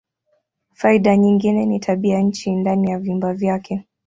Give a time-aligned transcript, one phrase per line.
[0.73, 3.85] Faida nyingine ni tabianchi ndani ya vyumba vyake.